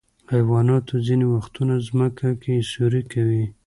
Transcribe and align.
حیوانات 0.33 0.87
ځینې 1.07 1.25
وختونه 1.35 1.73
ځمکه 1.87 2.29
کې 2.41 2.67
سوری 2.71 3.01
کوي. 3.11 3.45